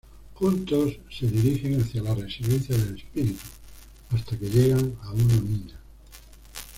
[0.33, 3.39] Juntos, se dirigen hacia la residencia del espíritu,
[4.09, 5.79] hasta que llegan a una mina.